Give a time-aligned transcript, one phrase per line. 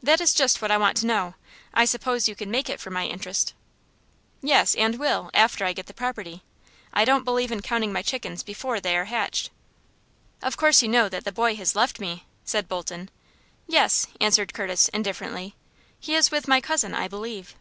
[0.00, 1.34] "That is just what I want to know.
[1.74, 3.52] I suppose you can make it for my interest."
[4.40, 6.44] "Yes, and will after I get the property.
[6.92, 9.50] I don't believe in counting my chickens before they are hatched."
[10.40, 13.10] "Of course you know that the boy has left me?" said Bolton.
[13.66, 15.56] "Yes," answered Curtis, indifferently.
[15.98, 17.56] "He is with my cousin, I believe."